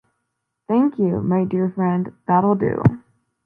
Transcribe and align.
Thank 0.67 0.97
you, 0.97 1.21
my 1.21 1.43
dear 1.43 1.69
friend, 1.75 2.11
that'll 2.27 2.55
do. 2.55 2.81